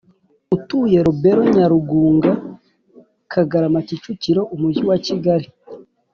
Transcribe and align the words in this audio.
utuye 0.55 0.97
Rebero 1.05 1.41
Nyarugunga 1.53 2.31
Kagarama 3.31 3.79
Kicukiro 3.87 4.41
Umujyi 4.55 4.83
wa 4.89 4.97
Kigali 5.05 5.47